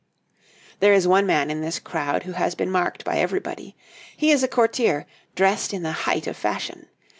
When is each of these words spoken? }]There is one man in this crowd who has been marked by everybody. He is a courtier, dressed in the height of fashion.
}]There 0.79 0.93
is 0.93 1.07
one 1.07 1.27
man 1.27 1.51
in 1.51 1.61
this 1.61 1.77
crowd 1.77 2.23
who 2.23 2.31
has 2.31 2.55
been 2.55 2.71
marked 2.71 3.05
by 3.05 3.19
everybody. 3.19 3.75
He 4.17 4.31
is 4.31 4.41
a 4.41 4.47
courtier, 4.47 5.05
dressed 5.35 5.75
in 5.75 5.83
the 5.83 5.91
height 5.91 6.25
of 6.25 6.35
fashion. 6.35 6.87